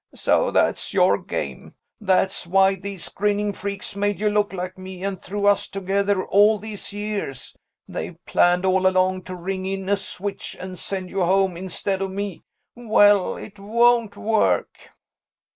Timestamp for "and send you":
10.59-11.21